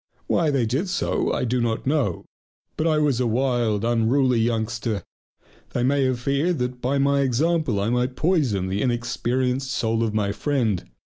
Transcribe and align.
Why 0.25 0.49
they 0.49 0.65
did 0.65 0.89
so 0.89 1.31
I 1.31 1.45
do 1.45 1.61
not 1.61 1.85
know. 1.85 2.25
But 2.75 2.87
I 2.87 2.97
was 2.97 3.19
a 3.19 3.27
wild, 3.27 3.85
unruly 3.85 4.39
youngster; 4.39 5.03
they 5.73 5.83
may 5.83 6.05
have 6.05 6.19
feared 6.19 6.57
that 6.57 6.81
by 6.81 6.97
my 6.97 7.19
example 7.21 7.79
I 7.79 7.91
might 7.91 8.15
poison 8.15 8.67
the 8.67 8.81
inexperienced 8.81 9.69
soul 9.69 10.01
of 10.01 10.15
my 10.15 10.31
friend. 10.31 10.89